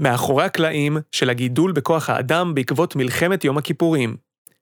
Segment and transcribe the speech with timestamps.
[0.00, 4.16] מאחורי הקלעים של הגידול בכוח האדם בעקבות מלחמת יום הכיפורים.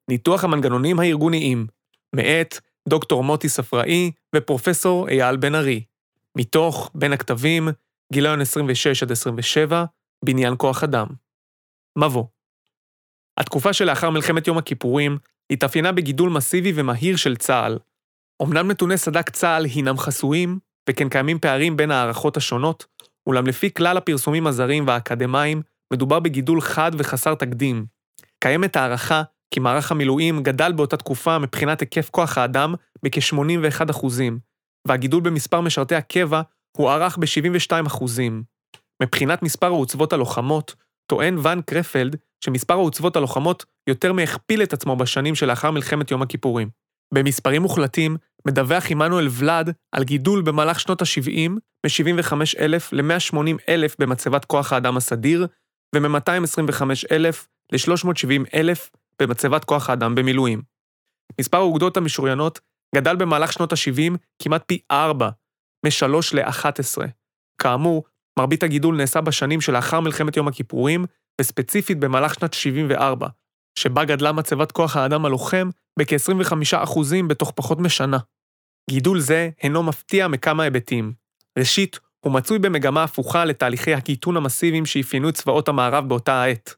[0.09, 1.67] ניתוח המנגנונים הארגוניים,
[2.17, 5.85] מאת דוקטור מוטי ספראי ופרופסור אייל בן ארי.
[6.37, 7.69] מתוך בין הכתבים,
[8.13, 9.85] גיליון 26 עד 27,
[10.25, 11.07] בניין כוח אדם.
[11.99, 12.25] מבוא
[13.39, 15.19] התקופה שלאחר מלחמת יום הכיפורים
[15.51, 17.79] התאפיינה בגידול מסיבי ומהיר של צה"ל.
[18.43, 20.59] אמנם נתוני סד"כ צה"ל הינם חסויים,
[20.91, 22.87] וכן קיימים פערים בין ההערכות השונות,
[23.27, 25.63] אולם לפי כלל הפרסומים הזרים והאקדמיים,
[25.93, 27.87] מדובר בגידול חד וחסר תקדים.
[28.41, 29.23] קיימת הערכה
[29.55, 32.75] כי מערך המילואים גדל באותה תקופה מבחינת היקף כוח האדם
[33.05, 34.07] בכ-81%,
[34.89, 36.43] והגידול במספר משרתי הקבע
[36.77, 38.05] הוערך ב-72%.
[39.03, 40.75] מבחינת מספר העוצבות הלוחמות,
[41.07, 46.69] טוען ואן קרפלד שמספר העוצבות הלוחמות יותר מהכפיל את עצמו בשנים שלאחר מלחמת יום הכיפורים.
[47.15, 48.17] במספרים מוחלטים,
[48.49, 51.51] מדווח עמנואל ולאד על גידול במהלך שנות ה-70
[51.87, 55.47] מ-75,000 ל-180,000 במצבת כוח האדם הסדיר,
[55.95, 58.91] ומ-225,000 ל-370,000
[59.23, 60.63] במצבת כוח האדם במילואים.
[61.41, 62.61] מספר האוגדות המשוריינות
[62.97, 65.29] גדל במהלך שנות ה-70 כמעט פי 4,
[65.87, 67.07] מ-3 ל-11.
[67.59, 68.05] כאמור,
[68.39, 71.05] מרבית הגידול נעשה בשנים שלאחר מלחמת יום הכיפורים,
[71.41, 73.29] וספציפית במהלך שנת 74,
[73.79, 78.19] שבה גדלה מצבת כוח האדם הלוחם בכ-25% בתוך פחות משנה.
[78.91, 81.13] גידול זה אינו מפתיע מכמה היבטים.
[81.59, 86.75] ראשית, הוא מצוי במגמה הפוכה לתהליכי הקיטון המסיביים שאפיינו את צבאות המערב באותה העת.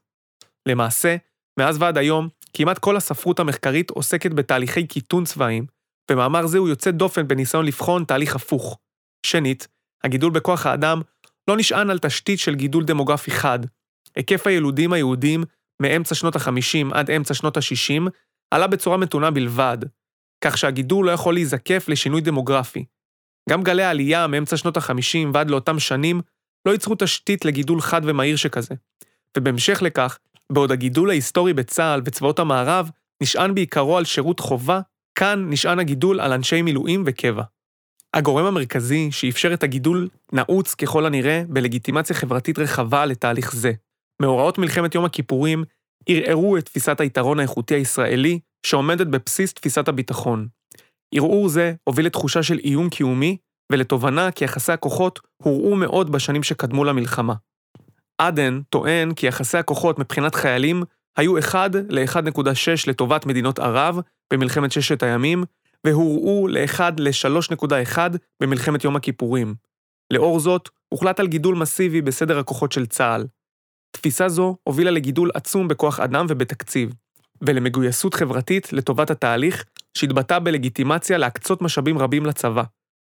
[0.65, 1.15] למעשה,
[1.59, 5.65] מאז ועד היום, כמעט כל הספרות המחקרית עוסקת בתהליכי קיטון צבאיים,
[6.11, 8.77] ומאמר זה הוא יוצא דופן בניסיון לבחון תהליך הפוך.
[9.25, 9.67] שנית,
[10.03, 11.01] הגידול בכוח האדם
[11.47, 13.59] לא נשען על תשתית של גידול דמוגרפי חד.
[14.15, 15.43] היקף הילודים היהודים
[15.81, 18.09] מאמצע שנות ה-50 עד אמצע שנות ה-60
[18.51, 19.77] עלה בצורה מתונה בלבד,
[20.41, 22.85] כך שהגידול לא יכול להיזקף לשינוי דמוגרפי.
[23.49, 26.21] גם גלי העלייה מאמצע שנות ה-50 ועד לאותם שנים
[26.65, 28.75] לא ייצרו תשתית לגידול חד ומהיר שכזה.
[29.37, 30.17] ובהמשך לכך,
[30.51, 32.89] בעוד הגידול ההיסטורי בצה"ל וצבאות המערב
[33.21, 34.79] נשען בעיקרו על שירות חובה,
[35.15, 37.43] כאן נשען הגידול על אנשי מילואים וקבע.
[38.13, 43.71] הגורם המרכזי שאפשר את הגידול נעוץ ככל הנראה בלגיטימציה חברתית רחבה לתהליך זה.
[44.21, 45.63] מאורעות מלחמת יום הכיפורים
[46.09, 50.47] ערערו את תפיסת היתרון האיכותי הישראלי שעומדת בבסיס תפיסת הביטחון.
[51.15, 53.37] ערעור זה הוביל לתחושה של איום קיומי
[53.71, 57.33] ולתובנה כי יחסי הכוחות הורעו מאוד בשנים שקדמו למלחמה.
[58.17, 60.83] עדן טוען כי יחסי הכוחות מבחינת חיילים
[61.17, 62.51] היו 1 ל-1.6
[62.87, 63.99] לטובת מדינות ערב
[64.33, 65.43] במלחמת ששת הימים,
[65.83, 67.97] והורעו ל-1 ל-3.1
[68.41, 69.55] במלחמת יום הכיפורים.
[70.13, 73.25] לאור זאת, הוחלט על גידול מסיבי בסדר הכוחות של צה"ל.
[73.97, 76.93] תפיסה זו הובילה לגידול עצום בכוח אדם ובתקציב,
[77.41, 79.65] ולמגויסות חברתית לטובת התהליך,
[79.97, 82.63] שהתבטא בלגיטימציה להקצות משאבים רבים לצבא,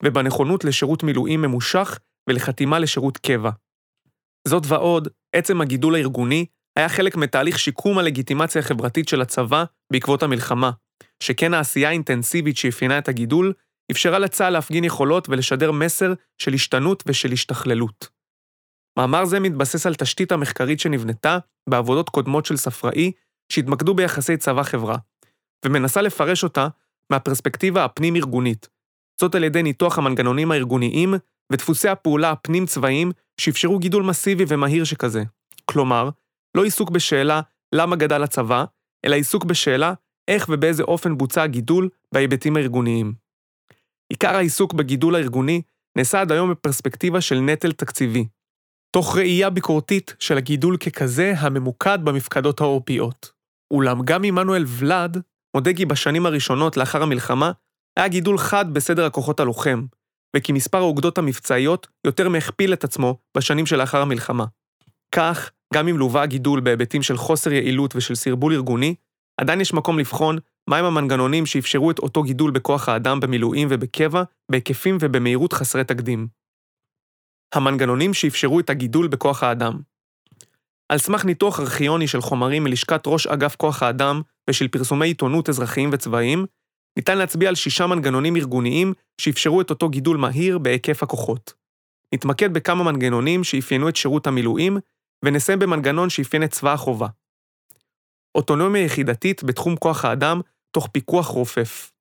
[0.03, 1.99] ובנכונות לשירות מילואים ממושך
[2.29, 3.49] ולחתימה לשירות קבע.
[4.47, 6.45] זאת ועוד, עצם הגידול הארגוני
[6.77, 10.71] היה חלק מתהליך שיקום הלגיטימציה החברתית של הצבא בעקבות המלחמה,
[11.23, 13.53] שכן העשייה האינטנסיבית שאפיינה את הגידול,
[13.91, 18.16] אפשרה לצה"ל להפגין יכולות ולשדר מסר של השתנות ושל השתכללות.
[18.97, 21.37] מאמר זה מתבסס על תשתית המחקרית שנבנתה
[21.69, 23.11] בעבודות קודמות של ספראי,
[23.51, 24.97] שהתמקדו ביחסי צבא-חברה,
[25.65, 26.67] ומנסה לפרש אותה
[27.11, 28.67] מהפרספקטיבה הפנים-ארגונית,
[29.21, 31.13] זאת על ידי ניתוח המנגנונים הארגוניים
[31.51, 35.23] ודפוסי הפעולה הפנים-צבאיים שאפשרו גידול מסיבי ומהיר שכזה.
[35.65, 36.09] כלומר,
[36.57, 37.41] לא עיסוק בשאלה
[37.75, 38.65] למה גדל הצבא,
[39.05, 39.93] אלא עיסוק בשאלה
[40.27, 43.13] איך ובאיזה אופן בוצע הגידול בהיבטים הארגוניים.
[44.09, 45.61] עיקר העיסוק בגידול הארגוני
[45.97, 48.27] נעשה עד היום בפרספקטיבה של נטל תקציבי,
[48.91, 53.31] תוך ראייה ביקורתית של הגידול ככזה הממוקד במפקדות העורפיות.
[53.73, 55.17] אולם גם עמנואל ולאד
[55.55, 57.51] מודה כי בשנים הראשונות לאחר המלחמה
[57.97, 59.85] היה גידול חד בסדר הכוחות הלוחם,
[60.35, 64.45] וכי מספר האוגדות המבצעיות יותר מהכפיל את עצמו בשנים שלאחר המלחמה.
[65.15, 68.95] כך, גם אם לווה הגידול בהיבטים של חוסר יעילות ושל סרבול ארגוני,
[69.41, 70.37] עדיין יש מקום לבחון
[70.69, 76.27] מהם המנגנונים שאפשרו את אותו גידול בכוח האדם במילואים ובקבע, בהיקפים ובמהירות חסרי תקדים.
[77.53, 79.79] המנגנונים שאפשרו את הגידול בכוח האדם.
[80.89, 85.89] על סמך ניתוח ארכיוני של חומרים מלשכת ראש אגף כוח האדם ושל פרסומי עיתונות אזרחיים
[85.93, 86.45] וצבאיים,
[86.97, 91.53] ניתן להצביע על שישה מנגנונים ארגוניים שאפשרו את אותו גידול מהיר בהיקף הכוחות.
[92.13, 94.77] נתמקד בכמה מנגנונים שאפיינו את שירות המילואים,
[95.25, 97.07] ונסיים במנגנון שאפיין את צבא החובה.
[98.35, 100.41] אוטונומיה יחידתית בתחום כוח האדם,
[100.71, 101.91] תוך פיקוח רופף.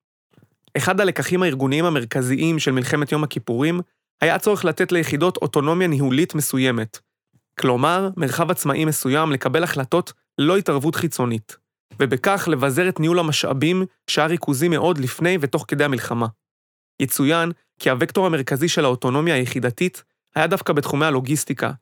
[0.76, 3.80] אחד הלקחים הארגוניים המרכזיים של מלחמת יום הכיפורים
[4.20, 6.98] היה הצורך לתת ליחידות אוטונומיה ניהולית מסוימת.
[7.60, 11.56] כלומר, מרחב עצמאי מסוים לקבל החלטות ללא התערבות חיצונית,
[12.00, 16.26] ובכך לבזר את ניהול המשאבים שהיה ריכוזי מאוד לפני ותוך כדי המלחמה.
[17.02, 20.04] יצוין כי הוקטור המרכזי של האוטונומיה היחידתית
[20.34, 21.72] היה דווקא בתחומי הלוגיסטיקה,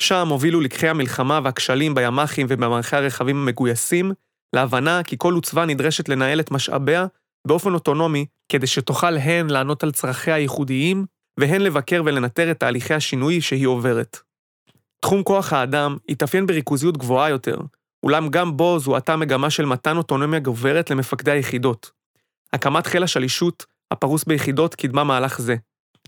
[0.00, 4.12] שם הובילו לקחי המלחמה והכשלים בימ"חים ובמערכי הרכבים המגויסים,
[4.54, 7.06] להבנה כי כל עוצבה נדרשת לנהל את משאביה
[7.46, 11.06] באופן אוטונומי, כדי שתוכל הן לענות על צרכיה הייחודיים,
[11.40, 14.18] והן לבקר ולנטר את תהליכי השינוי שהיא עוברת.
[15.00, 17.56] תחום כוח האדם התאפיין בריכוזיות גבוהה יותר,
[18.02, 21.90] אולם גם בו זוהתה מגמה של מתן אוטונומיה גוברת למפקדי היחידות.
[22.52, 25.56] הקמת חיל השלישות, הפרוס ביחידות, קידמה מהלך זה.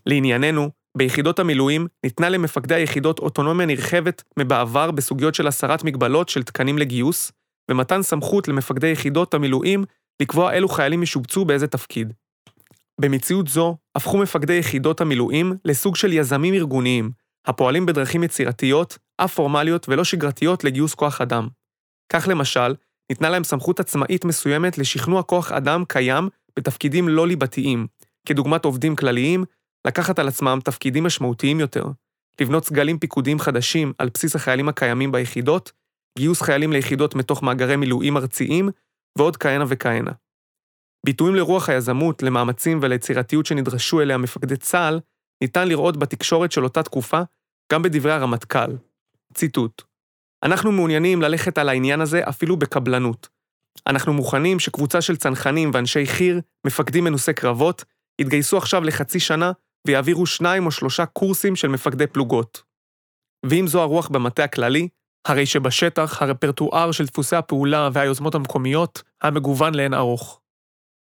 [0.07, 6.79] לענייננו, ביחידות המילואים ניתנה למפקדי היחידות אוטונומיה נרחבת מבעבר בסוגיות של הסרת מגבלות של תקנים
[6.79, 7.33] לגיוס,
[7.71, 9.85] ומתן סמכות למפקדי יחידות המילואים
[10.23, 12.13] לקבוע אילו חיילים ישובצו באיזה תפקיד.
[13.01, 17.11] במציאות זו, הפכו מפקדי יחידות המילואים לסוג של יזמים ארגוניים,
[17.47, 21.49] הפועלים בדרכים יצירתיות, א-פורמליות ולא שגרתיות לגיוס כוח אדם.
[22.13, 22.75] כך למשל,
[23.11, 27.87] ניתנה להם סמכות עצמאית מסוימת לשכנוע כוח אדם קיים בתפקידים לא ליבתיים,
[28.27, 29.45] כדוגמת עובדים כלליים,
[29.87, 31.85] לקחת על עצמם תפקידים משמעותיים יותר,
[32.41, 35.73] לבנות סגלים פיקודיים חדשים על בסיס החיילים הקיימים ביחידות,
[36.19, 38.69] גיוס חיילים ליחידות מתוך מאגרי מילואים ארציים,
[39.19, 40.11] ועוד כהנה וכהנה.
[41.05, 45.01] ביטויים לרוח היזמות, למאמצים וליצירתיות שנדרשו אליה מפקדי צה"ל,
[45.41, 47.21] ניתן לראות בתקשורת של אותה תקופה,
[47.73, 48.71] גם בדברי הרמטכ"ל.
[49.35, 49.83] ציטוט:
[50.43, 53.29] אנחנו מעוניינים ללכת על העניין הזה אפילו בקבלנות.
[53.87, 57.85] אנחנו מוכנים שקבוצה של צנחנים ואנשי חי"ר, מפקדים מנוסי קרבות,
[58.21, 59.53] יתגייסו עכשיו לחצי שנה
[59.87, 62.63] ויעבירו שניים או שלושה קורסים של מפקדי פלוגות.
[63.47, 64.89] ואם זו הרוח במטה הכללי,
[65.25, 70.41] הרי שבשטח הרפרטואר של דפוסי הפעולה והיוזמות המקומיות המגוון לאין ארוך.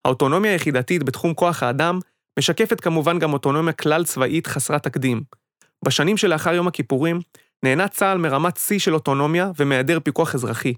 [0.05, 1.99] האוטונומיה היחידתית בתחום כוח האדם
[2.39, 5.23] משקפת כמובן גם אוטונומיה כלל צבאית חסרת תקדים.
[5.85, 7.19] בשנים שלאחר יום הכיפורים,
[7.63, 10.73] נהנה צה"ל מרמת שיא של אוטונומיה ומהיעדר פיקוח אזרחי.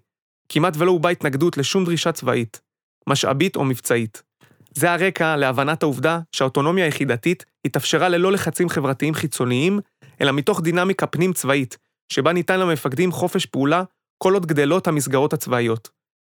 [0.50, 2.62] כמעט ולא הובעה התנגדות לשום דרישה צבאית,
[3.10, 4.24] משאבית או מבצעית.
[4.72, 9.80] זה הרקע להבנת העובדה שהאוטונומיה היחידתית התאפשרה ללא לחצים חברתיים חיצוניים,
[10.22, 11.78] אלא מתוך דינמיקה פנים-צבאית,
[12.10, 13.84] שבה ניתן למפקדים חופש פעולה
[14.18, 15.90] כל עוד גדלות המסגרות הצבאיות.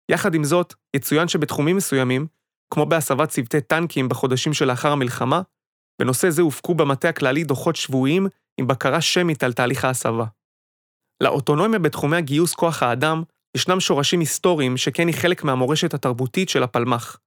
[0.09, 2.27] יחד עם זאת, יצוין שבתחומים מסוימים,
[2.73, 5.41] כמו בהסבת צוותי טנקים בחודשים שלאחר המלחמה,
[6.01, 8.27] בנושא זה הופקו במטה הכללי דוחות שבועיים
[8.57, 10.25] עם בקרה שמית על תהליך ההסבה.
[11.23, 13.23] לאוטונומיה בתחומי הגיוס כוח האדם
[13.57, 17.17] ישנם שורשים היסטוריים שכן היא חלק מהמורשת התרבותית של הפלמ"ח.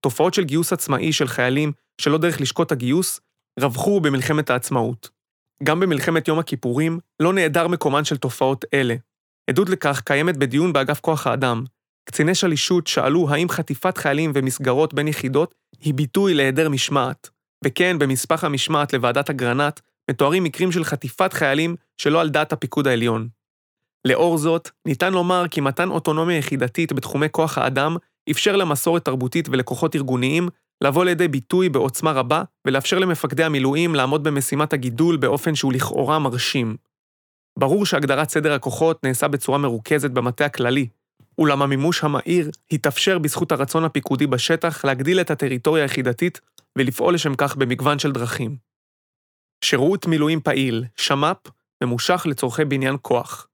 [0.00, 3.20] תופעות של גיוס עצמאי של חיילים שלא דרך לשקוט הגיוס
[3.60, 5.10] רווחו במלחמת העצמאות.
[5.62, 8.94] גם במלחמת יום הכיפורים לא נעדר מקומן של תופעות אלה.
[9.50, 11.64] עדות לכך קיימת בדיון באגף כוח האדם.
[12.04, 17.30] קציני שלישות שאלו האם חטיפת חיילים ומסגרות בין יחידות היא ביטוי להיעדר משמעת.
[17.64, 19.80] וכן, במספח המשמעת לוועדת אגרנט
[20.10, 23.28] מתוארים מקרים של חטיפת חיילים שלא על דעת הפיקוד העליון.
[24.04, 27.96] לאור זאת, ניתן לומר כי מתן אוטונומיה יחידתית בתחומי כוח האדם
[28.30, 30.48] אפשר למסורת תרבותית ולכוחות ארגוניים
[30.84, 36.76] לבוא לידי ביטוי בעוצמה רבה ולאפשר למפקדי המילואים לעמוד במשימת הגידול באופן שהוא לכאורה מרשים.
[37.58, 40.88] ברור שהגדרת סדר הכוחות נעשה בצורה מרוכזת במטה הכללי,
[41.38, 46.40] אולם המימוש המהיר התאפשר בזכות הרצון הפיקודי בשטח להגדיל את הטריטוריה היחידתית
[46.78, 48.56] ולפעול לשם כך במגוון של דרכים.
[49.64, 51.50] שירות מילואים פעיל, שמ"פ,
[51.84, 53.48] ממושך לצורכי בניין כוח.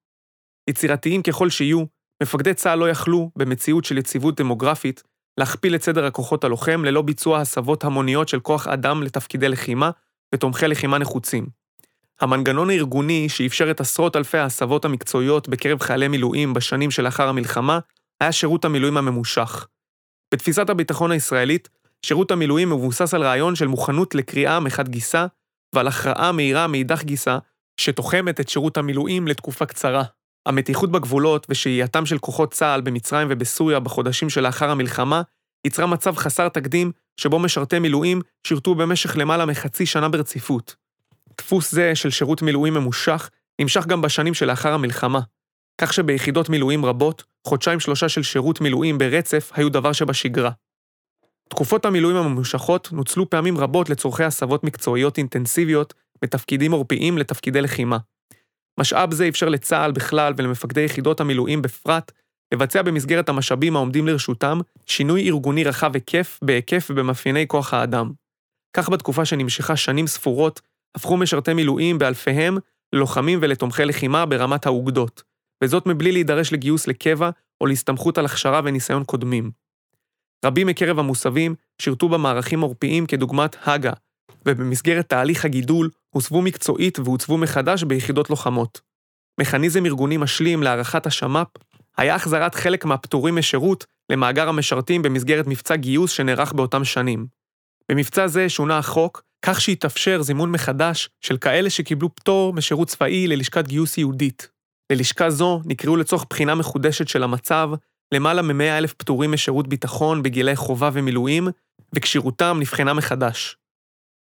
[0.71, 1.85] יצירתיים ככל שיהיו,
[2.23, 5.03] מפקדי צה"ל לא יכלו, במציאות של יציבות דמוגרפית,
[5.39, 9.91] להכפיל את סדר הכוחות הלוחם ללא ביצוע הסבות המוניות של כוח אדם לתפקידי לחימה
[10.35, 11.60] ותומכי לחימה נחוצים.
[12.21, 17.79] המנגנון הארגוני שאפשר את עשרות אלפי ההסבות המקצועיות בקרב חיילי מילואים בשנים שלאחר המלחמה,
[18.21, 19.67] היה שירות המילואים הממושך.
[20.35, 21.69] בתפיסת הביטחון הישראלית,
[22.07, 25.27] שירות המילואים מבוסס על רעיון של מוכנות לקריאה מחד גיסה,
[25.75, 27.39] ועל הכרעה מהירה מאידך גיסה,
[27.81, 30.05] שתוחמת את שירות המילואים לתקופה קצרה.
[30.47, 35.23] המתיחות בגבולות ושהייתם של כוחות צה"ל במצרים ובסוריה בחודשים שלאחר המלחמה,
[35.67, 40.80] יצרה מצב חסר תקדים שבו משרתי מילואים שירתו במשך למעלה מחצי שנה ברציפות.
[41.41, 43.31] דפוס זה של שירות מילואים ממושך
[43.61, 45.21] נמשך גם בשנים שלאחר המלחמה,
[45.81, 50.51] כך שביחידות מילואים רבות, חודשיים-שלושה של שירות מילואים ברצף היו דבר שבשגרה.
[51.49, 55.95] תקופות המילואים הממושכות נוצלו פעמים רבות לצורכי הסבות מקצועיות אינטנסיביות
[56.25, 57.99] מתפקידים עורפיים לתפקידי לחימה.
[58.81, 62.13] משאב זה אפשר לצה"ל בכלל ולמפקדי יחידות המילואים בפרט
[62.55, 68.13] לבצע במסגרת המשאבים העומדים לרשותם שינוי ארגוני רחב היקף בהיקף ובמאפייני כוח האדם.
[68.77, 70.61] כך בתקופה שנמשכה שנים ספורות,
[70.95, 72.59] הפכו משרתי מילואים באלפיהם
[72.93, 75.23] ללוחמים ולתומכי לחימה ברמת האוגדות,
[75.65, 77.31] וזאת מבלי להידרש לגיוס לקבע
[77.61, 79.51] או להסתמכות על הכשרה וניסיון קודמים.
[80.45, 83.93] רבים מקרב המוסבים שירתו במערכים עורפיים כדוגמת הג"א,
[84.47, 88.81] ובמסגרת תהליך הגידול הוסבו מקצועית והוצבו מחדש ביחידות לוחמות.
[89.41, 91.47] מכניזם ארגוני משלים להערכת השמ"פ
[91.97, 97.27] היה החזרת חלק מהפטורים משירות למאגר המשרתים במסגרת מבצע גיוס שנערך באותם שנים.
[97.91, 103.69] במבצע זה שונה החוק כך שהתאפשר זימון מחדש של כאלה שקיבלו פטור משירות צבאי ללשכת
[103.69, 104.49] גיוס יהודית.
[104.93, 107.71] ללשכה זו נקראו לצורך בחינה מחודשת של המצב
[108.15, 111.49] למעלה מ-100 אלף פטורים משירות ביטחון בגילי חובה ומילואים,
[111.95, 113.57] וכשירותם נבחנה מחדש.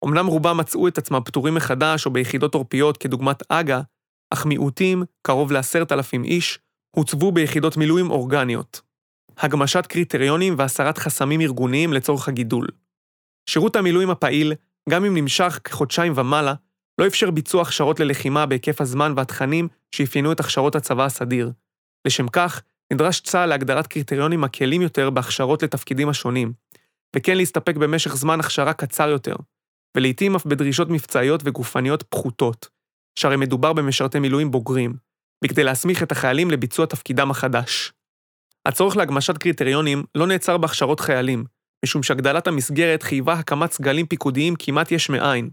[0.05, 3.81] אמנם רובם מצאו את עצמם פטורים מחדש או ביחידות עורפיות כדוגמת אג"א,
[4.31, 6.59] אך מיעוטים, קרוב לעשרת אלפים איש,
[6.97, 8.81] הוצבו ביחידות מילואים אורגניות.
[9.39, 12.67] הגמשת קריטריונים והסרת חסמים ארגוניים לצורך הגידול.
[13.51, 14.53] שירות המילואים הפעיל,
[14.89, 16.55] גם אם נמשך כחודשיים ומעלה,
[17.01, 21.53] לא אפשר ביצוע הכשרות ללחימה בהיקף הזמן והתכנים שאפיינו את הכשרות הצבא הסדיר.
[22.07, 26.53] לשם כך, נדרש צה"ל להגדרת קריטריונים מקלים יותר בהכשרות לתפקידים השונים,
[27.17, 29.37] וכן להסתפק במשך זמן הכשרה קצר יותר,
[29.97, 32.69] ולעיתים אף בדרישות מבצעיות וגופניות פחותות,
[33.19, 34.95] שהרי מדובר במשרתי מילואים בוגרים,
[35.45, 37.93] בכדי להסמיך את החיילים לביצוע תפקידם החדש.
[38.67, 41.45] הצורך להגמשת קריטריונים לא נעצר בהכשרות חיילים,
[41.85, 45.51] משום שהגדלת המסגרת חייבה הקמת סגלים פיקודיים כמעט יש מאין.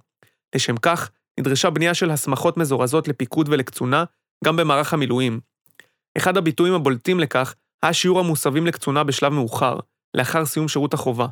[0.55, 4.03] לשם כך, נדרשה בנייה של הסמכות מזורזות לפיקוד ולקצונה
[4.45, 5.39] גם במערך המילואים.
[6.17, 9.79] אחד הביטויים הבולטים לכך היה שיעור המוסבים לקצונה בשלב מאוחר,
[10.13, 11.27] לאחר סיום שירות החובה.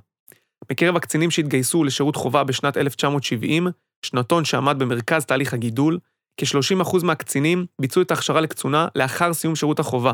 [0.72, 3.68] מקרב הקצינים שהתגייסו לשירות חובה בשנת 1970,
[4.06, 6.00] שנתון שעמד במרכז תהליך הגידול,
[6.38, 10.14] כ-30% מהקצינים ביצעו את ההכשרה לקצונה לאחר סיום שירות החובה,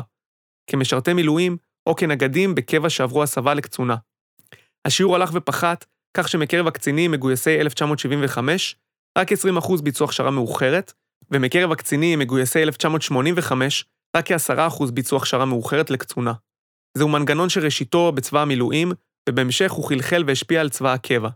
[0.66, 1.56] כמשרתי מילואים
[1.86, 3.96] או כנגדים בקבע שעברו הסבה לקצונה.
[4.86, 5.84] השיעור הלך ופחת,
[6.16, 8.76] כך שמקרב הקצינים מגויסי 1975,
[9.18, 10.92] רק 20% ביצעו הכשרה מאוחרת,
[11.30, 13.84] ומקרב הקצינים מגויסי 1985,
[14.16, 16.32] רק כ-10% ביצעו הכשרה מאוחרת לקצונה.
[16.98, 18.92] זהו מנגנון שראשיתו בצבא המילואים,
[19.28, 21.28] ובהמשך הוא חלחל והשפיע על צבא הקבע.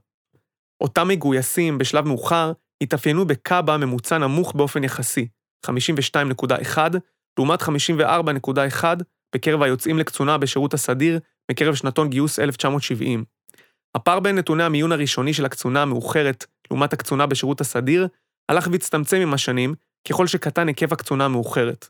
[0.80, 5.28] אותם מגויסים בשלב מאוחר התאפיינו בקאבה ממוצע נמוך באופן יחסי,
[5.66, 6.78] 52.1,
[7.38, 8.84] לעומת 54.1
[9.34, 11.18] בקרב היוצאים לקצונה בשירות הסדיר
[11.50, 13.24] מקרב שנתון גיוס 1970.
[13.94, 18.08] הפער בין נתוני המיון הראשוני של הקצונה המאוחרת לעומת הקצונה בשירות הסדיר,
[18.48, 19.74] הלך והצטמצם עם השנים,
[20.08, 21.88] ככל שקטן היקף הקצונה המאוחרת.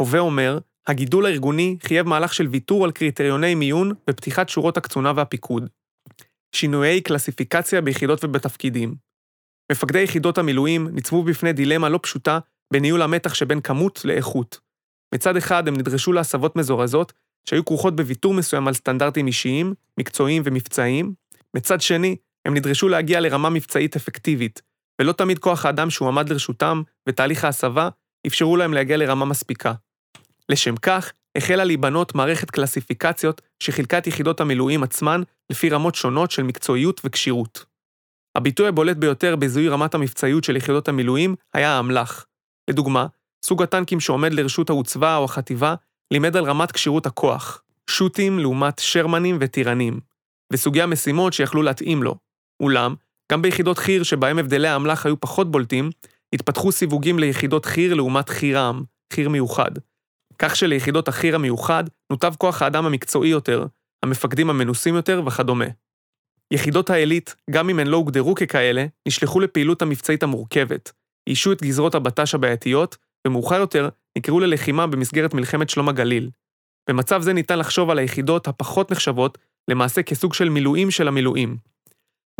[0.00, 5.68] הווה אומר, הגידול הארגוני חייב מהלך של ויתור על קריטריוני מיון ופתיחת שורות הקצונה והפיקוד.
[6.52, 8.94] שינויי קלסיפיקציה ביחידות ובתפקידים.
[9.72, 12.38] מפקדי יחידות המילואים ניצבו בפני דילמה לא פשוטה
[12.72, 14.60] בניהול המתח שבין כמות לאיכות.
[15.14, 17.12] מצד אחד הם נדרשו להסבות מזורזות,
[17.48, 21.19] שהיו כרוכות בוויתור מסוים על סטנדרטים אישיים, מקצועיים ומבצעיים.
[21.56, 24.62] מצד שני, הם נדרשו להגיע לרמה מבצעית אפקטיבית,
[25.00, 27.88] ולא תמיד כוח האדם שהועמד לרשותם ותהליך ההסבה
[28.26, 29.72] אפשרו להם להגיע לרמה מספיקה.
[30.48, 36.42] לשם כך, החלה להיבנות מערכת קלסיפיקציות שחילקה את יחידות המילואים עצמן לפי רמות שונות של
[36.42, 37.64] מקצועיות וכשירות.
[38.36, 42.26] הביטוי הבולט ביותר בזיהוי רמת המבצעיות של יחידות המילואים היה האמל"ח.
[42.70, 43.06] לדוגמה,
[43.44, 45.74] סוג הטנקים שעומד לרשות העוצבה או החטיבה
[46.10, 50.00] לימד על רמת כשירות הכוח, שוטים לעומת שרמנים וטירנים,
[50.52, 52.14] וסוגי המשימות שיכלו להתאים לו.
[52.62, 52.94] אולם,
[53.32, 55.90] גם ביחידות חי"ר שבהם הבדלי האמל"ח היו פחות בולטים,
[56.34, 59.70] התפתחו סיווגים ליחידות חי"ר לעומת חי"ר-עם, חי"ר מיוחד.
[60.38, 63.66] כך שליחידות החי"ר המיוחד נותב כוח האדם המקצועי יותר,
[64.02, 65.64] המפקדים המנוסים יותר וכדומה.
[66.52, 70.92] יחידות העילית, גם אם הן לא הוגדרו ככאלה, נשלחו לפעילות המבצעית המורכבת,
[71.28, 73.88] איישו את גזרות הבט"ש הבעייתיות, ומאוחר יותר
[74.18, 76.30] נקראו ללחימה במסגרת מלחמת שלום הגליל.
[76.88, 79.38] במצב זה ניתן לחשוב על היחידות הפחות נחשבות,
[79.68, 81.56] למעשה כסוג של מילואים של המילואים.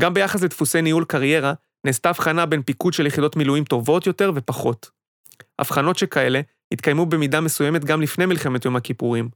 [0.00, 1.52] גם ביחס לדפוסי ניהול קריירה,
[1.86, 4.90] נעשתה הבחנה בין פיקוד של יחידות מילואים טובות יותר ופחות.
[5.58, 6.40] הבחנות שכאלה
[6.72, 9.28] התקיימו במידה מסוימת גם לפני מלחמת יום הכיפורים,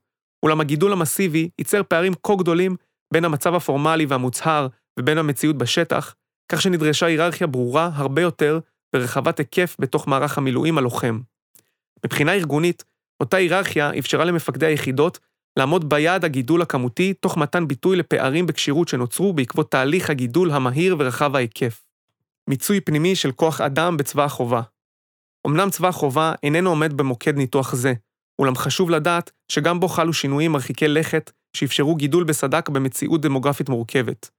[0.42, 2.76] אולם הגידול המסיבי ייצר פערים כה גדולים
[3.12, 6.14] בין המצב הפורמלי והמוצהר ובין המציאות בשטח,
[6.52, 8.58] כך שנדרשה היררכיה ברורה הרבה יותר
[8.96, 11.20] ורחבת היקף בתוך מערך המילואים הלוחם.
[12.04, 12.84] מבחינה ארגונית,
[13.20, 15.18] אותה היררכיה אפשרה למפקדי היחידות
[15.58, 21.36] לעמוד ביעד הגידול הכמותי תוך מתן ביטוי לפערים בכשירות שנוצרו בעקבות תהליך הגידול המהיר ורחב
[21.36, 21.84] ההיקף.
[22.50, 24.62] מיצוי פנימי של כוח אדם בצבא החובה.
[25.46, 27.92] אמנם צבא החובה איננו עומד במוקד ניתוח זה,
[28.38, 34.30] אולם חשוב לדעת שגם בו חלו שינויים מרחיקי לכת שאפשרו גידול בסד"כ במציאות דמוגרפית מורכבת.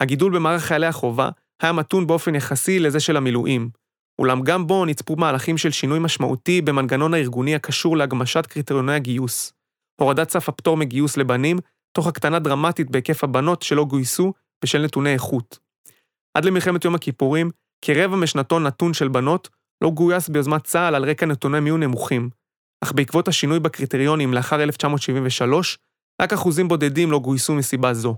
[0.00, 1.30] הגידול במערך חיילי החובה
[1.62, 3.70] היה מתון באופן יחסי לזה של המילואים,
[4.18, 9.52] אולם גם בו נצפו מהלכים של שינוי משמעותי במנגנון הארגוני הקשור להגמשת קריטריוני הגיוס,
[10.00, 11.58] הורדת סף הפטור מגיוס לבנים,
[11.96, 14.32] תוך הקטנה דרמטית בהיקף הבנות שלא גויסו
[14.64, 15.58] בשל נתוני איכות.
[16.34, 17.50] עד למלחמת יום הכיפורים,
[17.84, 19.48] כרבע משנתון נתון של בנות
[19.84, 22.30] לא גויס ביוזמת צה"ל על רקע נתוני מיון נמוכים,
[22.84, 25.78] אך בעקבות השינוי בקריטריונים לאחר 1973,
[26.22, 28.16] רק אחוזים בודדים לא גויסו מסיבה זו.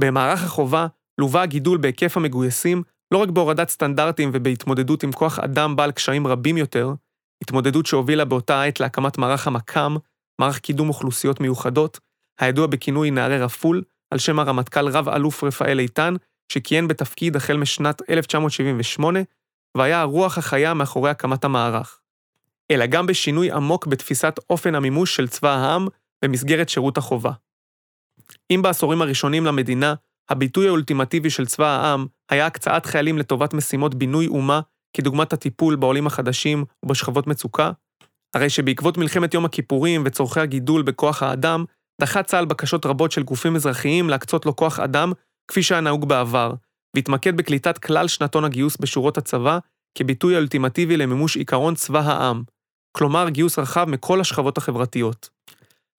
[0.00, 0.86] במערך החובה
[1.20, 2.82] לווה הגידול בהיקף המגויסים
[3.14, 6.94] לא רק בהורדת סטנדרטים ובהתמודדות עם כוח אדם בעל קשיים רבים יותר,
[7.42, 9.96] התמודדות שהובילה באותה עת להקמת מערך המק"מ,
[10.40, 12.00] מערך קידום אוכלוסיות מיוחדות,
[12.40, 16.14] הידוע בכינוי נערי רפול, על שם הרמטכ"ל רב-אלוף רפאל איתן,
[16.52, 19.20] שכיהן בתפקיד החל משנת 1978,
[19.76, 22.00] והיה הרוח החיה מאחורי הקמת המערך.
[22.70, 25.86] אלא גם בשינוי עמוק בתפיסת אופן המימוש של צבא העם
[26.24, 27.32] במסגרת שירות החובה.
[28.50, 29.94] אם בעשורים הראשונים למדינה,
[30.28, 34.60] הביטוי האולטימטיבי של צבא העם היה הקצאת חיילים לטובת משימות בינוי אומה,
[34.96, 37.70] כדוגמת הטיפול בעולים החדשים ובשכבות מצוקה,
[38.34, 41.64] הרי שבעקבות מלחמת יום הכיפורים וצורכי הגידול בכוח האדם,
[42.00, 45.12] דחה צה"ל בקשות רבות של גופים אזרחיים להקצות לו כוח אדם,
[45.48, 46.54] כפי שהיה נהוג בעבר,
[46.96, 49.58] והתמקד בקליטת כלל שנתון הגיוס בשורות הצבא,
[49.94, 52.42] כביטוי האולטימטיבי למימוש עיקרון צבא העם,
[52.92, 55.28] כלומר גיוס רחב מכל השכבות החברתיות.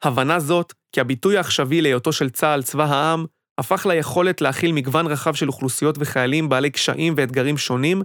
[0.04, 3.26] הבנה זאת, כי הביטוי העכשווי להיותו של צה"ל צבא העם,
[3.58, 8.02] הפך ליכולת להכיל מגוון רחב של אוכלוסיות וחיילים בעלי קשיים ואתגרים שונים,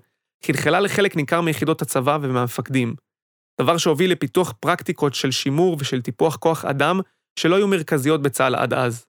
[0.47, 2.95] חלחלה לחלק ניכר מיחידות הצבא ומהמפקדים.
[3.61, 7.01] דבר שהוביל לפיתוח פרקטיקות של שימור ושל טיפוח כוח אדם
[7.39, 9.07] שלא היו מרכזיות בצה"ל עד אז.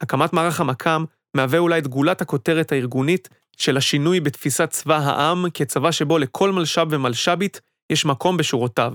[0.00, 1.04] הקמת מערך המקא"ם
[1.36, 6.86] מהווה אולי את גולת הכותרת הארגונית של השינוי בתפיסת צבא העם כצבא שבו לכל מלש"ב
[6.90, 8.94] ומלש"בית יש מקום בשורותיו.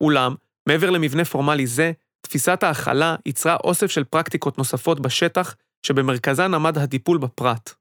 [0.00, 0.34] אולם,
[0.68, 7.18] מעבר למבנה פורמלי זה, תפיסת ההכלה יצרה אוסף של פרקטיקות נוספות בשטח, שבמרכזן עמד הטיפול
[7.18, 7.74] בפרט.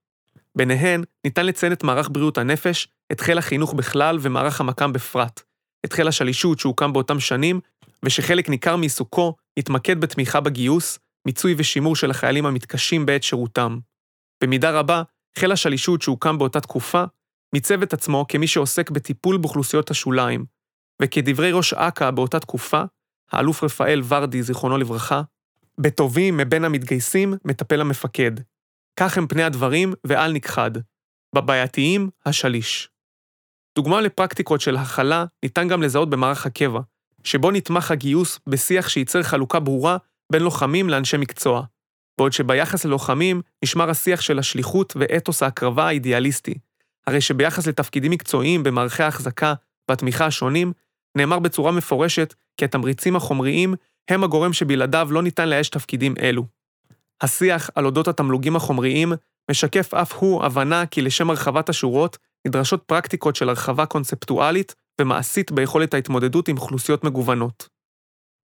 [0.56, 5.42] ביניהן, ניתן לציין את מערך בריאות הנפש, את חיל החינוך בכלל ומערך המקא"ם בפרט,
[5.86, 7.60] את חיל השלישות שהוקם באותם שנים,
[8.04, 13.80] ושחלק ניכר מעיסוקו התמקד בתמיכה בגיוס, מיצוי ושימור של החיילים המתקשים בעת שירותם.
[14.44, 15.04] במידה רבה,
[15.38, 17.04] חיל השלישות שהוקם באותה תקופה,
[17.54, 20.46] מיצב את עצמו כמי שעוסק בטיפול באוכלוסיות השוליים,
[21.02, 22.84] וכדברי ראש אכ"א באותה תקופה,
[23.32, 25.22] האלוף רפאל ורדי, זיכרונו לברכה,
[25.82, 28.32] בטובים מבין המתגייסים מטפל המפקד.
[29.00, 30.72] כך הם פני הדברים ואל נכחד.
[31.36, 32.90] בבעייתיים, השליש.
[33.78, 36.80] דוגמה לפרקטיקות של הכלה ניתן גם לזהות במערך הקבע,
[37.24, 39.98] שבו נתמך הגיוס בשיח שייצר חלוקה ברורה
[40.32, 41.64] בין לוחמים לאנשי מקצוע,
[42.20, 46.54] בעוד שביחס ללוחמים נשמר השיח של השליחות ואתוס ההקרבה האידיאליסטי,
[47.08, 49.54] הרי שביחס לתפקידים מקצועיים במערכי ההחזקה
[49.90, 50.74] והתמיכה השונים,
[51.18, 53.74] נאמר בצורה מפורשת כי התמריצים החומריים
[54.10, 56.46] הם הגורם שבלעדיו לא ניתן לאייש תפקידים אלו.
[57.22, 59.14] השיח על אודות התמלוגים החומריים
[59.52, 65.94] משקף אף הוא הבנה כי לשם הרחבת השורות נדרשות פרקטיקות של הרחבה קונספטואלית ומעשית ביכולת
[65.94, 67.70] ההתמודדות עם אוכלוסיות מגוונות.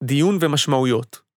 [0.04, 1.30] דיון ומשמעויות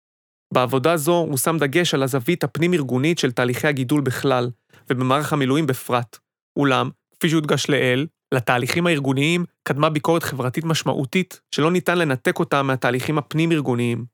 [0.52, 4.50] בעבודה זו הושם דגש על הזווית הפנים-ארגונית של תהליכי הגידול בכלל,
[4.90, 6.18] ובמערך המילואים בפרט.
[6.58, 13.18] אולם, כפי שהודגש לעיל, לתהליכים הארגוניים קדמה ביקורת חברתית משמעותית שלא ניתן לנתק אותה מהתהליכים
[13.18, 14.04] הפנים-ארגוניים.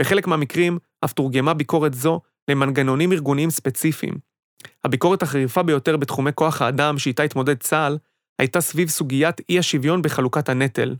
[0.00, 2.20] בחלק מהמקרים אף תורגמה ביקורת זו
[2.50, 4.14] למנגנונים ארגוניים ספציפיים.
[4.84, 7.98] הביקורת החריפה ביותר בתחומי כוח האדם שאיתה התמודד צה"ל,
[8.38, 10.94] הייתה סביב סוגיית אי השוויון בחלוקת הנטל.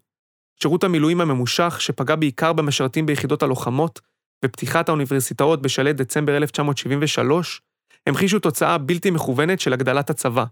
[0.62, 4.00] שירות המילואים הממושך, שפגע בעיקר במשרתים ביחידות הלוחמות,
[4.44, 7.60] ופתיחת האוניברסיטאות בשלהי דצמבר 1973,
[8.06, 10.44] המחישו תוצאה בלתי מכוונת של הגדלת הצבא.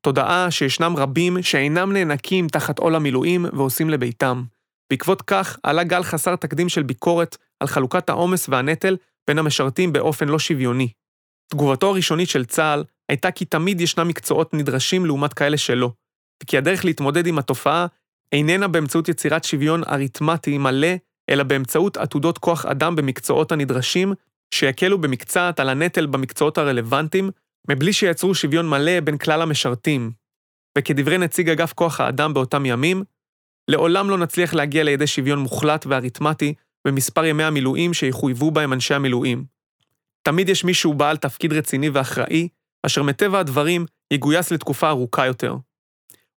[0.00, 4.44] תודעה שישנם רבים שאינם נאנקים תחת עול המילואים ועושים לביתם.
[4.90, 8.96] בעקבות כך עלה גל חסר תקדים של ביקורת על חלוקת העומס והנטל
[9.26, 10.88] בין המשרתים באופן לא שוויוני.
[11.48, 15.90] תגובתו הראשונית של צה"ל הייתה כי תמיד ישנם מקצועות נדרשים לעומת כאלה שלא,
[16.42, 17.86] וכי הדרך להתמודד עם התופעה
[18.32, 20.88] איננה באמצעות יצירת שוויון אריתמטי מלא,
[21.30, 24.12] אלא באמצעות עתודות כוח אדם במקצועות הנדרשים,
[24.54, 27.30] שיקלו במקצת על הנטל במקצועות הרלוונטיים,
[27.70, 30.10] מבלי שיצרו שוויון מלא בין כלל המשרתים.
[30.78, 33.04] וכדברי נציג אגף כוח האדם באותם ימים,
[33.70, 36.54] לעולם לא נצליח להגיע לידי שוויון מוחלט ואריתמטי
[36.86, 39.57] במספר ימי המילואים שיחויבו בהם אנשי המילואים.
[40.28, 42.48] תמיד יש מישהו בעל תפקיד רציני ואחראי,
[42.86, 45.56] אשר מטבע הדברים יגויס לתקופה ארוכה יותר.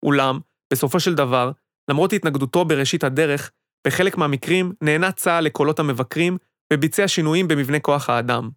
[0.04, 0.39] אולם,
[0.73, 1.52] בסופו של דבר,
[1.89, 3.52] למרות התנגדותו בראשית הדרך,
[3.88, 6.38] בחלק מהמקרים נהנה צה"ל לקולות המבקרים
[6.73, 8.49] וביצע שינויים במבנה כוח האדם.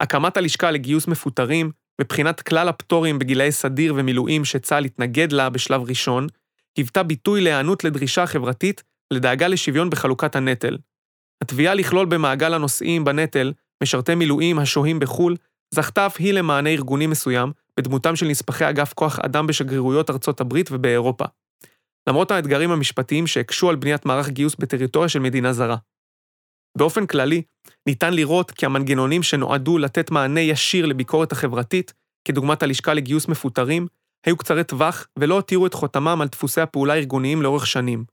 [0.00, 6.26] הקמת הלשכה לגיוס מפוטרים ובחינת כלל הפטורים בגילאי סדיר ומילואים שצה"ל התנגד לה בשלב ראשון,
[6.76, 8.82] היוותה ביטוי להיענות לדרישה חברתית
[9.12, 10.78] לדאגה לשוויון בחלוקת הנטל.
[11.42, 15.36] התביעה לכלול במעגל הנושאים בנטל משרתי מילואים השוהים בחו"ל,
[15.74, 20.68] זכתה אף היא למענה ארגוני מסוים, בדמותם של נספחי אגף כוח אדם בשגרירויות ארצות הברית
[20.72, 21.24] ובאירופה.
[22.08, 25.76] למרות האתגרים המשפטיים שהקשו על בניית מערך גיוס בטריטוריה של מדינה זרה.
[26.78, 27.42] באופן כללי,
[27.86, 33.86] ניתן לראות כי המנגנונים שנועדו לתת מענה ישיר לביקורת החברתית, כדוגמת הלשכה לגיוס מפוטרים,
[34.26, 38.04] היו קצרי טווח ולא הותירו את חותמם על דפוסי הפעולה הארגוניים לאורך שנים.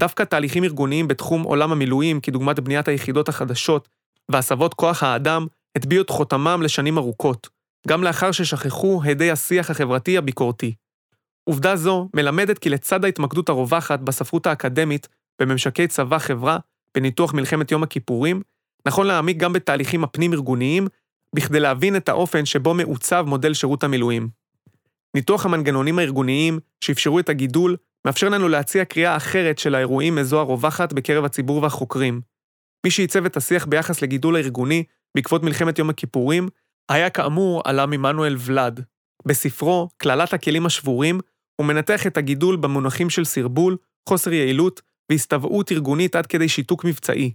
[0.00, 3.88] דווקא תהליכים ארגוניים בתחום עולם המילואים, כדוגמת בניית היחידות החדשות
[4.30, 7.48] והסבות כוח האדם, הטביעו את חותמם לשנים ארוכות,
[7.88, 10.74] גם לאחר ששכחו הדי השיח החברתי הביקורתי.
[11.44, 15.08] עובדה זו מלמדת כי לצד ההתמקדות הרווחת בספרות האקדמית
[15.40, 16.58] בממשקי צבא-חברה,
[16.94, 18.42] בניתוח מלחמת יום הכיפורים,
[18.86, 20.88] נכון להעמיק גם בתהליכים הפנים-ארגוניים,
[21.34, 24.28] בכדי להבין את האופן שבו מעוצב מודל שירות המילואים.
[25.14, 30.92] ניתוח המנגנונים הארגוניים שאפשרו את הגידול מאפשר לנו להציע קריאה אחרת של האירועים מזו הרווחת
[30.92, 32.20] בקרב הציבור והחוקרים.
[32.84, 34.84] מי שעיצב את השיח ביחס לגידול הארגוני
[35.16, 36.48] בעקבות מלחמת יום הכיפורים,
[36.88, 38.84] היה כאמור עלם עמנואל ולאד.
[39.26, 41.20] בספרו, קללת הכלים השבורים,
[41.56, 43.76] הוא מנתח את הגידול במונחים של סרבול,
[44.08, 47.32] חוסר יעילות והסתבעות ארגונית עד כדי שיתוק מבצעי.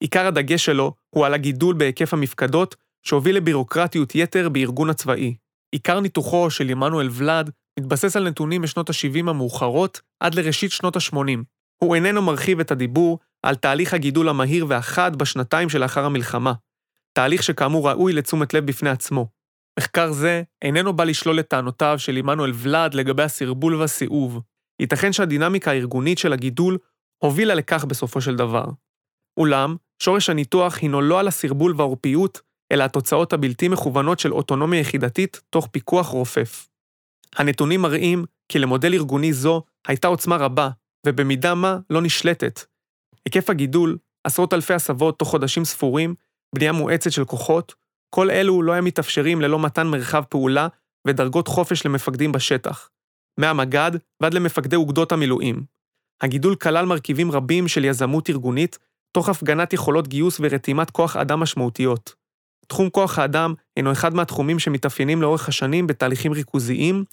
[0.00, 2.76] עיקר הדגש שלו הוא על הגידול בהיקף המפקדות,
[3.06, 5.34] שהוביל לבירוקרטיות יתר בארגון הצבאי.
[5.72, 7.50] עיקר ניתוחו של עמנואל ולאד
[7.80, 11.38] מתבסס על נתונים משנות ה-70 המאוחרות עד לראשית שנות ה-80.
[11.82, 16.52] הוא איננו מרחיב את הדיבור על תהליך הגידול המהיר והחד בשנתיים שלאחר המלחמה,
[17.12, 19.26] תהליך שכאמור ראוי לתשומת לב בפני עצמו.
[19.78, 24.40] מחקר זה איננו בא לשלול את טענותיו של עמנואל ולאד לגבי הסרבול והסיאוב.
[24.80, 26.78] ייתכן שהדינמיקה הארגונית של הגידול
[27.22, 28.64] הובילה לכך בסופו של דבר.
[29.36, 32.40] אולם, שורש הניתוח הינו לא על הסרבול והעורפיות,
[32.72, 36.68] אלא התוצאות הבלתי מכוונות של אוטונומיה יחידתית תוך פיקוח רופף.
[37.36, 40.70] הנתונים מראים כי למודל ארגוני זו הייתה עוצמה רבה,
[41.06, 42.60] ובמידה מה לא נשלטת.
[43.24, 46.14] היקף הגידול, עשרות אלפי הסבות תוך חודשים ספורים,
[46.54, 47.74] בנייה מואצת של כוחות,
[48.14, 50.68] כל אלו לא היה מתאפשרים ללא מתן מרחב פעולה
[51.06, 52.90] ודרגות חופש למפקדים בשטח,
[53.40, 53.90] מהמג"ד
[54.22, 55.62] ועד למפקדי אוגדות המילואים.
[56.22, 58.78] הגידול כלל מרכיבים רבים של יזמות ארגונית,
[59.12, 62.14] תוך הפגנת יכולות גיוס ורתימת כוח אדם משמעותיות.
[62.66, 67.04] תחום כוח האדם אינו אחד מהתחומים שמתאפיינים לאורך השנים בתהליכים ריכוזיים,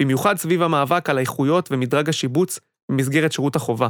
[0.00, 3.88] במיוחד סביב המאבק על האיכויות ומדרג השיבוץ במסגרת שירות החובה.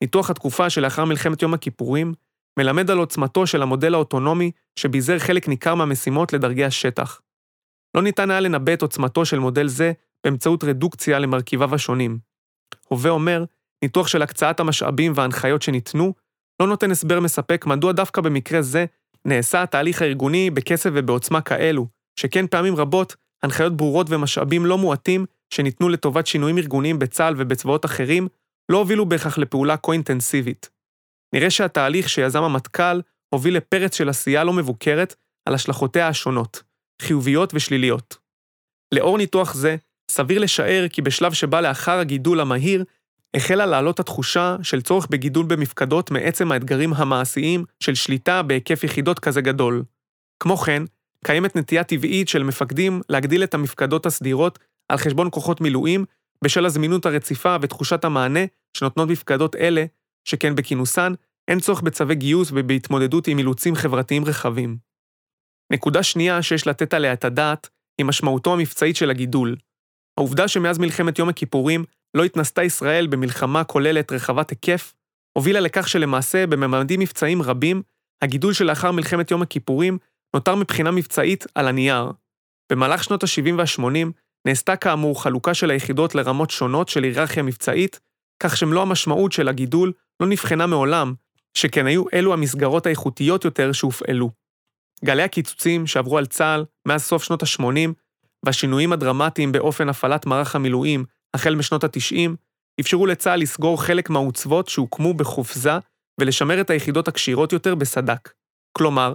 [0.00, 2.14] ניתוח התקופה שלאחר מלחמת יום הכיפורים
[2.58, 7.20] מלמד על עוצמתו של המודל האוטונומי שביזר חלק ניכר מהמשימות לדרגי השטח.
[7.96, 9.92] לא ניתן היה לנבא את עוצמתו של מודל זה
[10.24, 12.18] באמצעות רדוקציה למרכיביו השונים.
[12.88, 13.44] הווה אומר,
[13.82, 16.14] ניתוח של הקצאת המשאבים וההנחיות שניתנו,
[16.60, 18.84] לא נותן הסבר מספק מדוע דווקא במקרה זה
[19.24, 21.86] נעשה התהליך הארגוני בכסף ובעוצמה כאלו,
[22.20, 28.28] שכן פעמים רבות הנחיות ברורות ומשאבים לא מועטים שניתנו לטובת שינויים ארגוניים בצה"ל ובצבאות אחרים,
[28.68, 30.70] לא הובילו בהכרח לפעולה כה-אינטנסיבית.
[31.34, 33.00] נראה שהתהליך שיזם המטכ"ל
[33.34, 35.14] הוביל לפרץ של עשייה לא מבוקרת
[35.48, 36.62] על השלכותיה השונות,
[37.02, 38.16] חיוביות ושליליות.
[38.94, 39.76] לאור ניתוח זה,
[40.10, 42.84] סביר לשער כי בשלב שבא לאחר הגידול המהיר,
[43.36, 49.40] החלה לעלות התחושה של צורך בגידול במפקדות מעצם האתגרים המעשיים של שליטה בהיקף יחידות כזה
[49.40, 49.82] גדול.
[50.40, 50.82] כמו כן,
[51.24, 56.04] קיימת נטייה טבעית של מפקדים להגדיל את המפקדות הסדירות על חשבון כוחות מילואים
[56.44, 58.40] בשל הזמינות הרציפה ותחושת המענה
[58.76, 59.84] שנותנות מפקדות אלה,
[60.24, 61.12] שכן בכינוסן
[61.48, 64.76] אין צורך בצווי גיוס ובהתמודדות עם אילוצים חברתיים רחבים.
[65.72, 69.56] נקודה שנייה שיש לתת עליה את הדעת היא משמעותו המבצעית של הגידול.
[70.18, 71.84] העובדה שמאז מלחמת יום הכיפורים
[72.16, 74.94] לא התנסתה ישראל במלחמה כוללת רחבת היקף,
[75.32, 77.82] הובילה לכך שלמעשה בממדים מבצעיים רבים,
[78.22, 79.98] הגידול שלאחר מלחמת יום הכיפורים
[80.34, 82.10] נותר מבחינה מבצעית על הנייר.
[82.72, 88.00] במהלך שנות ה-70 וה-80 נעשתה כאמור חלוקה של היחידות לרמות שונות של היררכיה מבצעית,
[88.42, 91.14] כך שמלוא המשמעות של הגידול לא נבחנה מעולם,
[91.54, 94.30] שכן היו אלו המסגרות האיכותיות יותר שהופעלו.
[95.04, 97.90] גלי הקיצוצים שעברו על צה"ל מאז סוף שנות ה-80,
[98.46, 101.04] והשינויים הדרמטיים באופן הפעלת מערך המילואים
[101.34, 102.30] החל משנות ה-90,
[102.80, 105.78] אפשרו לצה"ל לסגור חלק מהעוצבות שהוקמו בחופזה
[106.20, 108.32] ולשמר את היחידות הקשירות יותר בסד"כ.
[108.78, 109.14] כלומר,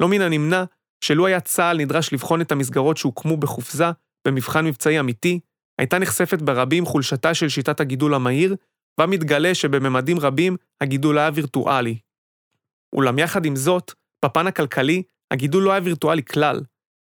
[0.00, 0.64] לא מן הנמנע
[1.04, 3.90] שלו היה צה"ל נדרש לבחון את המסגרות שהוקמו בחופזה
[4.28, 5.40] במבחן מבצעי אמיתי,
[5.78, 8.56] הייתה נחשפת ברבים חולשתה של שיטת הגידול המהיר,
[8.98, 11.98] בה מתגלה שבממדים רבים הגידול היה וירטואלי.
[12.92, 13.92] אולם יחד עם זאת,
[14.24, 16.60] בפן הכלכלי, הגידול לא היה וירטואלי כלל.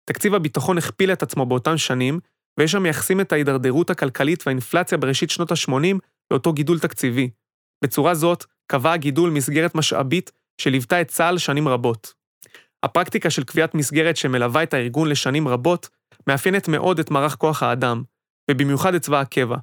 [0.05, 2.21] תקציב הביטחון הכפיל את עצמו באותן שנים,
[2.59, 5.99] ויש המייחסים את ההידרדרות הכלכלית והאינפלציה בראשית שנות ה-80
[6.31, 7.31] לאותו גידול תקציבי.
[7.85, 12.15] בצורה זאת, קבע הגידול מסגרת משאבית שליוותה את צה"ל שנים רבות.
[12.83, 15.89] הפרקטיקה של קביעת מסגרת שמלווה את הארגון לשנים רבות,
[16.27, 18.03] מאפיינת מאוד את מערך כוח האדם,
[18.51, 19.57] ובמיוחד את צבא הקבע.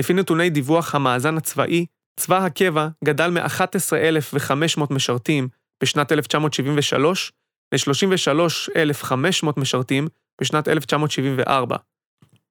[0.00, 1.86] לפי נתוני דיווח המאזן הצבאי,
[2.20, 5.48] צבא הקבע גדל מ-11,500 משרתים
[5.82, 7.32] בשנת 1973
[7.74, 10.08] ל-33,500 משרתים
[10.40, 11.76] בשנת 1974.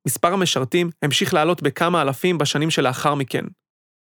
[0.08, 3.46] מספר המשרתים המשיך לעלות בכמה אלפים בשנים שלאחר מכן.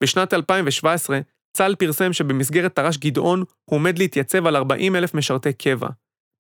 [0.04, 1.20] בשנת 2017,
[1.58, 5.88] צה"ל פרסם שבמסגרת תר"ש גדעון הוא עומד להתייצב על 40 אלף משרתי קבע.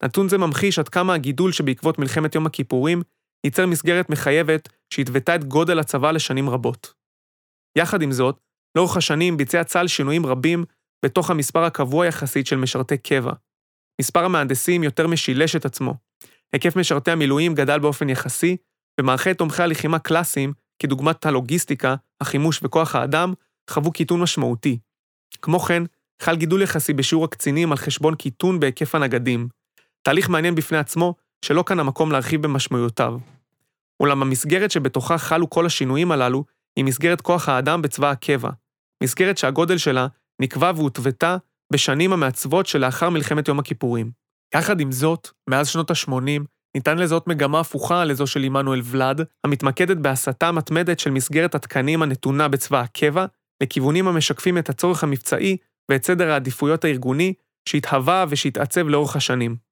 [0.03, 3.01] נתון זה ממחיש עד כמה הגידול שבעקבות מלחמת יום הכיפורים
[3.43, 6.93] ייצר מסגרת מחייבת שהתוותה את גודל הצבא לשנים רבות.
[7.77, 8.39] יחד עם זאת,
[8.75, 10.65] לאורך השנים ביצע צה"ל שינויים רבים
[11.05, 13.31] בתוך המספר הקבוע יחסית של משרתי קבע.
[14.01, 15.93] מספר המהנדסים יותר משילש את עצמו.
[16.53, 18.57] היקף משרתי המילואים גדל באופן יחסי,
[18.99, 23.33] ומערכי תומכי הלחימה קלאסיים, כדוגמת הלוגיסטיקה, החימוש וכוח האדם,
[23.69, 24.79] חוו קיטון משמעותי.
[25.41, 25.83] כמו כן,
[26.21, 29.47] חל גידול יחסי בשיעור הקצינים על חשבון קיטון בהיקף הנגדים.
[30.01, 33.17] תהליך מעניין בפני עצמו, שלא כאן המקום להרחיב במשמעויותיו.
[33.99, 36.43] אולם המסגרת שבתוכה חלו כל השינויים הללו,
[36.75, 38.49] היא מסגרת כוח האדם בצבא הקבע.
[39.03, 40.07] מסגרת שהגודל שלה
[40.41, 41.37] נקבע והותוותה
[41.73, 44.11] בשנים המעצבות שלאחר מלחמת יום הכיפורים.
[44.55, 46.41] יחד עם זאת, מאז שנות ה-80,
[46.75, 52.47] ניתן לזהות מגמה הפוכה לזו של עמנואל ולאד, המתמקדת בהסתה מתמדת של מסגרת התקנים הנתונה
[52.47, 53.25] בצבא הקבע,
[53.63, 55.57] לכיוונים המשקפים את הצורך המבצעי
[55.91, 57.33] ואת סדר העדיפויות הארגוני,
[57.69, 59.68] שהתהווה ושהתעצב לאורך השנים.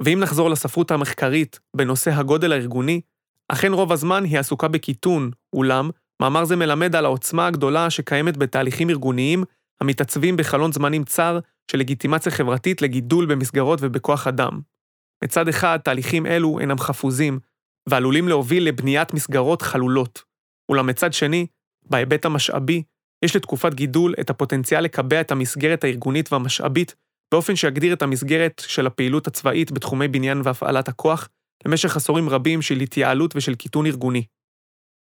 [0.00, 3.00] ואם נחזור לספרות המחקרית בנושא הגודל הארגוני,
[3.48, 8.90] אכן רוב הזמן היא עסוקה בקיטון, אולם, מאמר זה מלמד על העוצמה הגדולה שקיימת בתהליכים
[8.90, 9.44] ארגוניים
[9.80, 11.38] המתעצבים בחלון זמנים צר
[11.70, 14.60] של לגיטימציה חברתית לגידול במסגרות ובכוח אדם.
[15.24, 17.38] מצד אחד, תהליכים אלו אינם חפוזים,
[17.88, 20.22] ועלולים להוביל לבניית מסגרות חלולות.
[20.68, 21.46] אולם מצד שני,
[21.90, 22.82] בהיבט המשאבי,
[23.24, 26.94] יש לתקופת גידול את הפוטנציאל לקבע את המסגרת הארגונית והמשאבית
[27.34, 31.28] באופן שיגדיר את המסגרת של הפעילות הצבאית בתחומי בניין והפעלת הכוח
[31.66, 34.24] למשך עשורים רבים של התייעלות ושל קיטון ארגוני.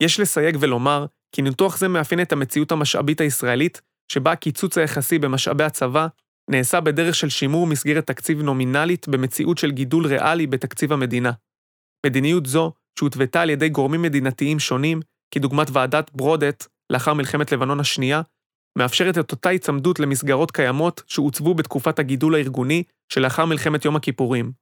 [0.03, 3.81] יש לסייג ולומר כי ניתוח זה מאפיין את המציאות המשאבית הישראלית,
[4.13, 6.07] שבה הקיצוץ היחסי במשאבי הצבא
[6.51, 11.33] נעשה בדרך של שימור מסגרת תקציב נומינלית במציאות של גידול ריאלי בתקציב המדינה.
[12.07, 15.01] מדיניות זו, שהותוותה על ידי גורמים מדינתיים שונים,
[15.31, 18.23] כדוגמת ועדת ברודט לאחר מלחמת לבנון השנייה,
[18.77, 24.53] מאפשרת את אותה היצמדות למסגרות קיימות שהוצבו בתקופת הגידול הארגוני שלאחר מלחמת יום הכיפורים.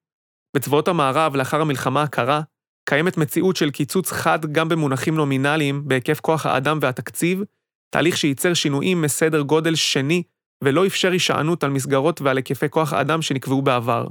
[0.57, 2.41] בצבאות המערב לאחר המלחמה הקרה,
[2.89, 7.43] קיימת מציאות של קיצוץ חד גם במונחים נומינליים בהיקף כוח האדם והתקציב,
[7.91, 10.23] תהליך שייצר שינויים מסדר גודל שני
[10.65, 14.07] ולא אפשר הישענות על מסגרות ועל היקפי כוח האדם שנקבעו בעבר.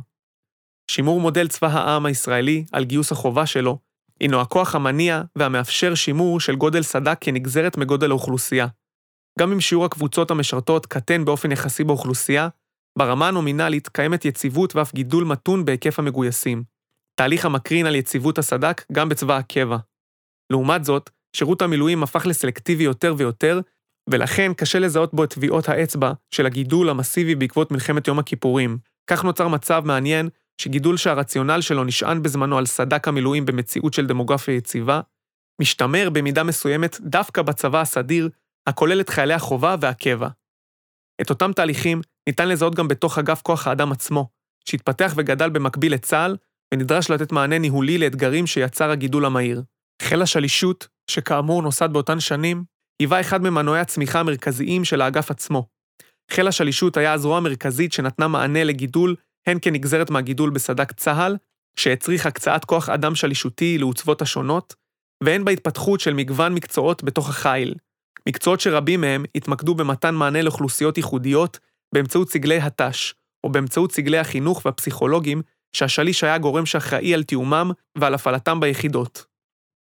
[0.91, 3.79] שימור מודל צבא העם הישראלי על גיוס החובה שלו,
[4.19, 8.67] הינו הכוח המניע והמאפשר שימור של גודל סד"כ כנגזרת מגודל האוכלוסייה.
[9.39, 12.47] גם אם שיעור הקבוצות המשרתות קטן באופן יחסי באוכלוסייה,
[12.97, 16.63] ברמה הנומינלית קיימת יציבות ואף גידול מתון בהיקף המגויסים.
[17.15, 19.77] תהליך המקרין על יציבות הסד"כ גם בצבא הקבע.
[20.49, 23.59] לעומת זאת, שירות המילואים הפך לסלקטיבי יותר ויותר,
[24.09, 28.77] ולכן קשה לזהות בו את טביעות האצבע של הגידול המסיבי בעקבות מלחמת יום הכיפורים.
[29.07, 30.29] כך נוצר מצב מעניין
[30.61, 35.01] שגידול שהרציונל שלו נשען בזמנו על סד"כ המילואים במציאות של דמוגרפיה יציבה,
[35.61, 38.29] משתמר במידה מסוימת דווקא בצבא הסדיר,
[38.67, 40.27] הכולל את חיילי החובה והקבע.
[41.21, 44.29] את אותם תהליכים ניתן לזהות גם בתוך אגף כוח האדם עצמו,
[44.65, 46.37] שהתפתח וגדל במקביל לצה"ל,
[46.73, 49.63] ונדרש לתת מענה ניהולי לאתגרים שיצר הגידול המהיר.
[50.01, 52.63] חיל השלישות, שכאמור נוסד באותן שנים,
[52.99, 55.67] היווה אחד ממנועי הצמיחה המרכזיים של האגף עצמו.
[56.31, 59.15] חיל השלישות היה הזרוע המרכזית שנתנה מענה לגידול,
[59.47, 61.37] הן כנגזרת מהגידול בסד"כ צה"ל,
[61.75, 64.75] שהצריך הקצאת כוח אדם שלישותי לעוצבות השונות,
[65.23, 67.75] והן בהתפתחות של מגוון מקצועות בתוך החיל.
[68.29, 71.59] מקצועות שרבים מהם התמקדו במתן מענה לאוכלוסיות ייחודיות
[71.95, 75.41] באמצעות סגלי הת"ש, או באמצעות סגלי החינוך והפסיכולוגים,
[75.75, 79.25] שהשליש היה גורם שאחראי על תיאומם ועל הפעלתם ביחידות.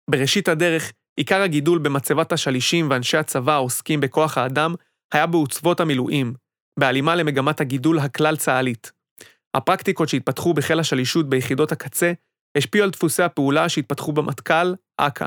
[0.10, 4.76] בראשית הדרך, עיקר הגידול במצבת השלישים ואנשי הצבא העוסקים בכוח האדם
[5.14, 6.34] היה בעוצבות המילואים,
[6.80, 8.92] בהלימה למגמת הגידול הכלל-צה"לית.
[9.54, 12.12] הפרקטיקות שהתפתחו בחיל השלישות ביחידות הקצה
[12.58, 15.26] השפיעו על דפוסי הפעולה שהתפתחו במטכ"ל, אכ"א.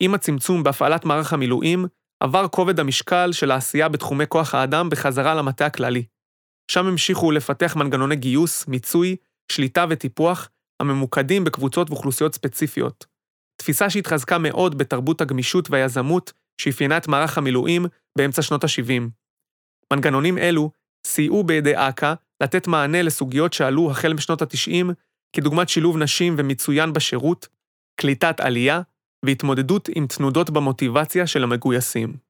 [0.00, 1.86] עם הצמצום בהפעלת מערך המילואים,
[2.24, 6.04] עבר כובד המשקל של העשייה בתחומי כוח האדם בחזרה למטה הכללי.
[6.70, 9.16] שם המשיכו לפתח מנגנוני גיוס, מיצוי,
[9.52, 13.06] שליטה וטיפוח, הממוקדים בקבוצות ואוכלוסיות ספציפיות.
[13.56, 17.86] תפיסה שהתחזקה מאוד בתרבות הגמישות והיזמות שאפיינה את מערך המילואים
[18.18, 19.02] באמצע שנות ה-70.
[19.92, 20.70] מנגנונים אלו
[21.06, 24.92] סייעו בידי אכ"א לתת מענה לסוגיות שעלו החל משנות ה-90,
[25.36, 27.48] כדוגמת שילוב נשים ומצוין בשירות,
[28.00, 28.80] קליטת עלייה
[29.26, 32.23] והתמודדות עם תנודות במוטיבציה של המגויסים.